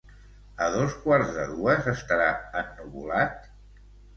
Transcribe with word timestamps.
A 0.67 0.69
dos 0.75 0.95
quarts 1.03 1.35
de 1.35 1.45
dues 1.51 1.91
estarà 1.93 2.33
ennuvolat? 2.63 3.49